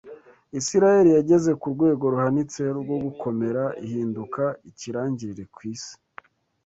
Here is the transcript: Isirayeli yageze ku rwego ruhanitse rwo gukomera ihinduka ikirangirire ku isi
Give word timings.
Isirayeli 0.59 1.11
yageze 1.17 1.51
ku 1.59 1.67
rwego 1.73 2.03
ruhanitse 2.13 2.61
rwo 2.79 2.97
gukomera 3.05 3.63
ihinduka 3.85 4.43
ikirangirire 4.69 5.43
ku 5.53 5.59
isi 5.73 5.95